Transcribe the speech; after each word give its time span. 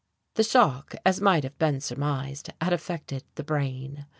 The 0.33 0.41
shock 0.43 0.95
as 1.05 1.21
might 1.21 1.43
have 1.43 1.59
been 1.59 1.79
surmised 1.79 2.51
had 2.59 2.73
affected 2.73 3.23
the 3.35 3.43
brain.... 3.43 4.07